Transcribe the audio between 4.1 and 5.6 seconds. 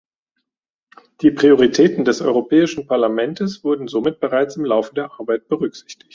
bereits im Laufe der Arbeit